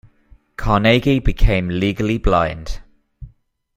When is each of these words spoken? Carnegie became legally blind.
Carnegie 0.57 1.19
became 1.19 1.69
legally 1.69 2.17
blind. 2.17 2.81